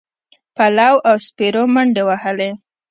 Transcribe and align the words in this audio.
پلو 0.55 0.93
او 1.09 1.15
سپرو 1.25 1.63
منډې 1.73 2.03
وهلې. 2.05 2.51